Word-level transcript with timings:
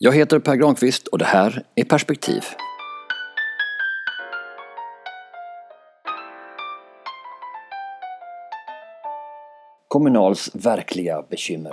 Jag 0.00 0.12
heter 0.12 0.38
Per 0.38 0.56
Granqvist 0.56 1.06
och 1.06 1.18
det 1.18 1.24
här 1.24 1.62
är 1.74 1.84
Perspektiv. 1.84 2.44
Kommunals 9.88 10.50
verkliga 10.54 11.22
bekymmer. 11.22 11.72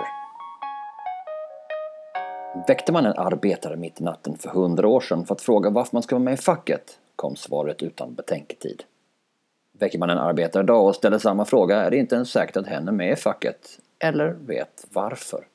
Väckte 2.68 2.92
man 2.92 3.06
en 3.06 3.18
arbetare 3.18 3.76
mitt 3.76 4.00
i 4.00 4.04
natten 4.04 4.38
för 4.38 4.48
hundra 4.48 4.88
år 4.88 5.00
sedan 5.00 5.26
för 5.26 5.34
att 5.34 5.40
fråga 5.40 5.70
varför 5.70 5.96
man 5.96 6.02
ska 6.02 6.14
vara 6.14 6.24
med 6.24 6.34
i 6.34 6.36
facket 6.36 6.98
kom 7.16 7.36
svaret 7.36 7.82
utan 7.82 8.14
betänketid. 8.14 8.82
Väcker 9.72 9.98
man 9.98 10.10
en 10.10 10.18
arbetare 10.18 10.62
idag 10.62 10.86
och 10.86 10.94
ställer 10.94 11.18
samma 11.18 11.44
fråga 11.44 11.76
är 11.76 11.90
det 11.90 11.96
inte 11.96 12.14
ens 12.14 12.30
säkert 12.30 12.56
att 12.56 12.66
hen 12.66 12.88
är 12.88 12.92
med 12.92 13.12
i 13.12 13.16
facket 13.16 13.78
eller 13.98 14.28
vet 14.28 14.86
varför. 14.92 15.46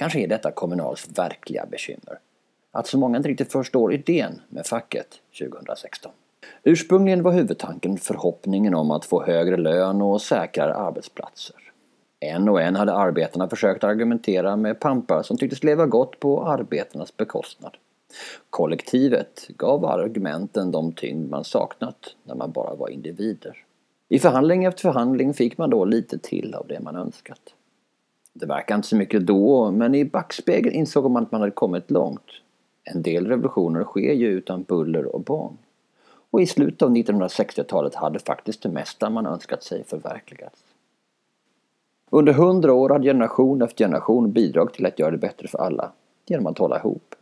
Kanske 0.00 0.20
är 0.20 0.26
detta 0.26 0.50
Kommunals 0.50 1.08
verkliga 1.18 1.66
bekymmer. 1.66 2.18
Att 2.72 2.86
så 2.86 2.98
många 2.98 3.16
inte 3.16 3.28
riktigt 3.28 3.52
förstår 3.52 3.92
idén 3.92 4.40
med 4.48 4.66
facket 4.66 5.06
2016. 5.40 6.12
Ursprungligen 6.62 7.22
var 7.22 7.32
huvudtanken 7.32 7.98
förhoppningen 7.98 8.74
om 8.74 8.90
att 8.90 9.04
få 9.04 9.24
högre 9.24 9.56
lön 9.56 10.02
och 10.02 10.22
säkrare 10.22 10.74
arbetsplatser. 10.74 11.56
En 12.20 12.48
och 12.48 12.60
en 12.60 12.76
hade 12.76 12.92
arbetarna 12.92 13.48
försökt 13.48 13.84
argumentera 13.84 14.56
med 14.56 14.80
pampar 14.80 15.22
som 15.22 15.36
tycktes 15.36 15.64
leva 15.64 15.86
gott 15.86 16.20
på 16.20 16.46
arbetarnas 16.46 17.16
bekostnad. 17.16 17.76
Kollektivet 18.50 19.48
gav 19.48 19.84
argumenten 19.84 20.70
de 20.70 20.92
tyngd 20.92 21.30
man 21.30 21.44
saknat 21.44 22.14
när 22.24 22.34
man 22.34 22.52
bara 22.52 22.74
var 22.74 22.88
individer. 22.88 23.56
I 24.08 24.18
förhandling 24.18 24.64
efter 24.64 24.82
förhandling 24.82 25.34
fick 25.34 25.58
man 25.58 25.70
då 25.70 25.84
lite 25.84 26.18
till 26.18 26.54
av 26.54 26.66
det 26.66 26.80
man 26.80 26.96
önskat. 26.96 27.54
Det 28.32 28.46
verkade 28.46 28.76
inte 28.76 28.88
så 28.88 28.96
mycket 28.96 29.26
då, 29.26 29.70
men 29.70 29.94
i 29.94 30.04
backspegeln 30.04 30.74
insåg 30.74 31.10
man 31.10 31.22
att 31.22 31.32
man 31.32 31.40
hade 31.40 31.52
kommit 31.52 31.90
långt. 31.90 32.30
En 32.84 33.02
del 33.02 33.26
revolutioner 33.26 33.84
sker 33.84 34.12
ju 34.12 34.26
utan 34.26 34.62
buller 34.62 35.14
och 35.14 35.20
bång. 35.20 35.58
Och 36.30 36.40
i 36.40 36.46
slutet 36.46 36.82
av 36.82 36.90
1960-talet 36.90 37.94
hade 37.94 38.18
faktiskt 38.18 38.62
det 38.62 38.68
mesta 38.68 39.10
man 39.10 39.26
önskat 39.26 39.62
sig 39.62 39.84
förverkligats. 39.84 40.64
Under 42.10 42.32
hundra 42.32 42.72
år 42.72 42.88
hade 42.88 43.04
generation 43.04 43.62
efter 43.62 43.84
generation 43.84 44.32
bidragit 44.32 44.74
till 44.74 44.86
att 44.86 44.98
göra 44.98 45.10
det 45.10 45.18
bättre 45.18 45.48
för 45.48 45.58
alla 45.58 45.92
genom 46.26 46.46
att 46.46 46.58
hålla 46.58 46.78
ihop. 46.78 47.14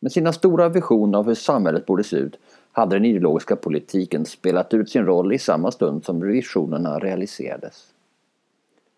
Med 0.00 0.12
sina 0.12 0.32
stora 0.32 0.68
visioner 0.68 1.18
av 1.18 1.26
hur 1.26 1.34
samhället 1.34 1.86
borde 1.86 2.04
se 2.04 2.16
ut 2.16 2.38
hade 2.72 2.96
den 2.96 3.04
ideologiska 3.04 3.56
politiken 3.56 4.24
spelat 4.24 4.74
ut 4.74 4.90
sin 4.90 5.06
roll 5.06 5.32
i 5.32 5.38
samma 5.38 5.70
stund 5.70 6.04
som 6.04 6.20
visionerna 6.20 6.98
realiserades. 6.98 7.93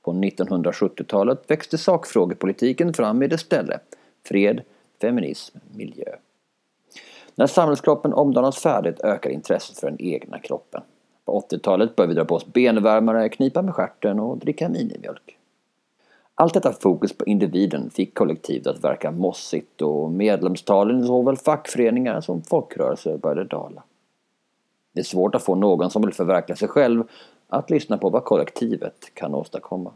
På 0.06 0.12
1970-talet 0.12 1.50
växte 1.50 1.78
sakfrågepolitiken 1.78 2.94
fram 2.94 3.22
i 3.22 3.26
dess 3.26 3.40
ställe. 3.40 3.78
Fred, 4.24 4.62
feminism, 5.00 5.58
miljö. 5.74 6.16
När 7.34 7.46
samhällskroppen 7.46 8.12
omdanas 8.12 8.58
färdigt 8.58 9.00
ökar 9.00 9.30
intresset 9.30 9.78
för 9.78 9.90
den 9.90 10.00
egna 10.00 10.38
kroppen. 10.38 10.82
På 11.24 11.40
80-talet 11.50 11.96
börjar 11.96 12.08
vi 12.08 12.14
dra 12.14 12.24
på 12.24 12.34
oss 12.34 12.46
benvärmare, 12.46 13.28
knipa 13.28 13.62
med 13.62 13.74
stjärten 13.74 14.20
och 14.20 14.38
dricka 14.38 14.68
minimjölk. 14.68 15.38
Allt 16.34 16.54
detta 16.54 16.72
fokus 16.72 17.18
på 17.18 17.24
individen 17.24 17.90
fick 17.90 18.14
kollektivet 18.14 18.66
att 18.66 18.84
verka 18.84 19.10
mossigt 19.10 19.82
och 19.82 20.10
medlemstalen 20.10 21.00
i 21.00 21.06
såväl 21.06 21.36
fackföreningar 21.36 22.20
som 22.20 22.42
folkrörelser 22.42 23.18
började 23.18 23.44
dala. 23.44 23.82
Det 24.92 25.00
är 25.00 25.04
svårt 25.04 25.34
att 25.34 25.42
få 25.42 25.54
någon 25.54 25.90
som 25.90 26.02
vill 26.02 26.14
förverkliga 26.14 26.56
sig 26.56 26.68
själv 26.68 27.04
att 27.48 27.70
lyssna 27.70 27.98
på 27.98 28.10
vad 28.10 28.24
kollektivet 28.24 29.14
kan 29.14 29.34
åstadkomma. 29.34 29.92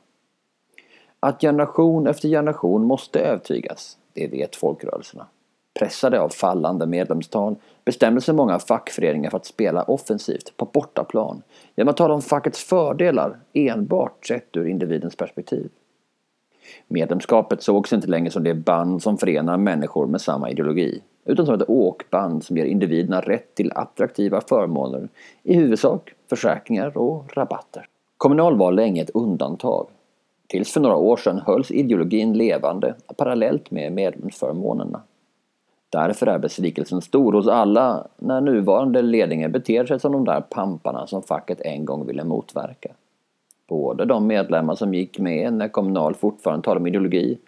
Att 1.20 1.40
generation 1.40 2.06
efter 2.06 2.28
generation 2.28 2.84
måste 2.84 3.20
övertygas, 3.20 3.98
det 4.12 4.26
vet 4.26 4.56
folkrörelserna. 4.56 5.26
Pressade 5.78 6.20
av 6.20 6.28
fallande 6.28 6.86
medlemstal 6.86 7.56
bestämde 7.84 8.20
sig 8.20 8.34
många 8.34 8.58
fackföreningar 8.58 9.30
för 9.30 9.36
att 9.36 9.46
spela 9.46 9.82
offensivt 9.82 10.56
på 10.56 10.64
bortaplan 10.64 11.42
genom 11.76 11.90
att 11.90 11.96
tala 11.96 12.14
om 12.14 12.22
fackets 12.22 12.64
fördelar 12.64 13.38
enbart 13.52 14.26
sett 14.26 14.56
ur 14.56 14.66
individens 14.66 15.16
perspektiv. 15.16 15.70
Medlemskapet 16.88 17.62
sågs 17.62 17.92
inte 17.92 18.06
längre 18.06 18.30
som 18.30 18.44
det 18.44 18.54
band 18.54 19.02
som 19.02 19.18
förenar 19.18 19.56
människor 19.56 20.06
med 20.06 20.20
samma 20.20 20.50
ideologi 20.50 21.02
utan 21.24 21.46
som 21.46 21.54
ett 21.54 21.70
åkband 21.70 22.44
som 22.44 22.56
ger 22.56 22.64
individerna 22.64 23.20
rätt 23.20 23.54
till 23.54 23.72
attraktiva 23.74 24.40
förmåner, 24.40 25.08
i 25.42 25.54
huvudsak 25.54 26.14
försäkringar 26.30 26.98
och 26.98 27.36
rabatter. 27.36 27.86
Kommunal 28.16 28.56
var 28.56 28.72
länge 28.72 29.02
ett 29.02 29.10
undantag. 29.10 29.86
Tills 30.46 30.72
för 30.72 30.80
några 30.80 30.96
år 30.96 31.16
sedan 31.16 31.42
hölls 31.46 31.70
ideologin 31.70 32.32
levande 32.32 32.94
parallellt 33.16 33.70
med 33.70 33.92
medlemsförmånerna. 33.92 35.02
Därför 35.90 36.26
är 36.26 36.38
besvikelsen 36.38 37.00
stor 37.00 37.32
hos 37.32 37.48
alla 37.48 38.06
när 38.16 38.40
nuvarande 38.40 39.02
ledningen 39.02 39.52
beter 39.52 39.86
sig 39.86 40.00
som 40.00 40.12
de 40.12 40.24
där 40.24 40.40
pamparna 40.40 41.06
som 41.06 41.22
facket 41.22 41.60
en 41.60 41.84
gång 41.84 42.06
ville 42.06 42.24
motverka. 42.24 42.90
Både 43.68 44.04
de 44.04 44.26
medlemmar 44.26 44.74
som 44.74 44.94
gick 44.94 45.18
med 45.18 45.52
när 45.52 45.68
Kommunal 45.68 46.14
fortfarande 46.14 46.64
talade 46.64 46.80
om 46.80 46.86
ideologi 46.86 47.38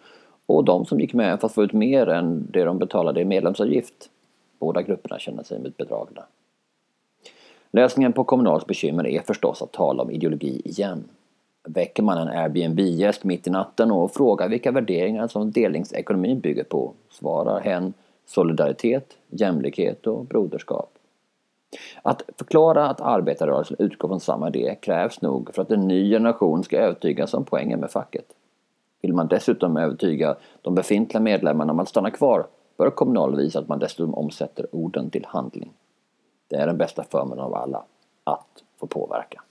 och 0.47 0.65
de 0.65 0.87
som 0.87 1.01
gick 1.01 1.15
med 1.15 1.41
för 1.41 1.47
att 1.47 1.55
få 1.55 1.65
ut 1.65 1.73
mer 1.73 2.09
än 2.09 2.47
det 2.51 2.65
de 2.65 2.79
betalade 2.79 3.21
i 3.21 3.25
medlemsavgift. 3.25 4.11
Båda 4.59 4.83
grupperna 4.83 5.19
känner 5.19 5.43
sig 5.43 5.59
bedragna. 5.79 6.25
Lösningen 7.71 8.13
på 8.13 8.25
Kommunals 8.25 8.67
bekymmer 8.67 9.07
är 9.07 9.21
förstås 9.21 9.63
att 9.63 9.73
tala 9.73 10.03
om 10.03 10.11
ideologi 10.11 10.63
igen. 10.65 11.05
Väcker 11.65 12.03
man 12.03 12.19
en 12.19 12.29
Airbnb-gäst 12.29 13.25
mitt 13.25 13.47
i 13.47 13.51
natten 13.51 13.91
och 13.91 14.13
frågar 14.13 14.49
vilka 14.49 14.71
värderingar 14.71 15.29
som 15.29 15.51
delningsekonomin 15.51 16.41
bygger 16.41 16.65
på 16.65 16.93
svarar 17.11 17.61
hen 17.61 17.93
solidaritet, 18.27 19.17
jämlikhet 19.31 20.07
och 20.07 20.25
broderskap. 20.25 20.99
Att 22.03 22.23
förklara 22.37 22.89
att 22.89 23.01
arbetarrörelsen 23.01 23.77
utgår 23.79 24.09
från 24.09 24.21
samma 24.21 24.49
idé 24.49 24.77
krävs 24.83 25.23
nog 25.23 25.55
för 25.55 25.63
att 25.63 25.71
en 25.71 25.89
ny 25.89 26.11
generation 26.11 26.65
ska 26.65 26.79
övertygas 26.79 27.35
om 27.35 27.45
poängen 27.45 27.81
med 27.81 27.91
facket. 27.91 28.27
Vill 29.03 29.15
man 29.15 29.29
dessutom 29.29 29.77
övertyga 29.77 30.37
de 30.63 30.75
befintliga 30.75 31.21
medlemmarna 31.21 31.73
om 31.73 31.81
att 31.81 31.89
stanna 31.89 32.11
kvar 32.11 32.47
bör 32.77 32.91
Kommunal 32.91 33.37
visa 33.37 33.59
att 33.59 33.69
man 33.69 33.79
dessutom 33.79 34.15
omsätter 34.15 34.67
orden 34.73 35.11
till 35.11 35.25
handling. 35.29 35.73
Det 36.49 36.57
är 36.57 36.67
den 36.67 36.79
bästa 36.79 37.05
förmånen 37.05 37.45
av 37.45 37.55
alla, 37.55 37.85
att 38.25 38.65
få 38.81 38.87
påverka. 38.87 39.43